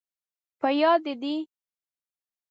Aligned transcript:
په 0.59 0.67
یاد، 0.81 0.99
دې 1.05 1.13
دي؟ 1.21 1.35